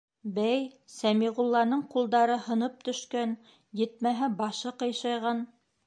Бәй, 0.35 0.61
Сәмиғулланың 0.93 1.83
ҡулдары 1.93 2.39
һынып 2.47 2.83
төшкән, 2.89 3.39
етмәһә, 3.85 4.35
башы 4.45 4.77
ҡыйшайған... 4.83 5.47